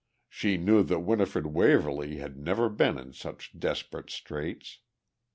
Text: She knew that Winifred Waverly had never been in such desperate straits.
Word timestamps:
She 0.27 0.57
knew 0.57 0.81
that 0.81 1.01
Winifred 1.01 1.45
Waverly 1.45 2.17
had 2.17 2.35
never 2.35 2.69
been 2.69 2.97
in 2.97 3.13
such 3.13 3.51
desperate 3.59 4.09
straits. 4.09 4.79